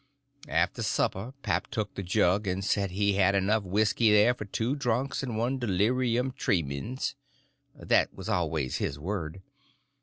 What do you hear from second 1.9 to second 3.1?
the jug, and said